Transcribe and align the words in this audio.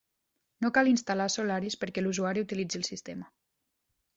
No 0.65 0.69
cal 0.77 0.89
instal·lar 0.91 1.27
Solaris 1.33 1.77
perquè 1.83 2.05
l'usuari 2.05 2.45
utilitzi 2.49 2.81
el 2.81 2.89
sistema. 2.89 3.29